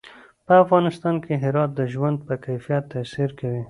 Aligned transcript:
په 0.45 0.53
افغانستان 0.63 1.15
کې 1.23 1.33
هرات 1.43 1.71
د 1.75 1.81
ژوند 1.93 2.17
په 2.27 2.33
کیفیت 2.45 2.83
تاثیر 2.93 3.29
کوي. 3.39 3.59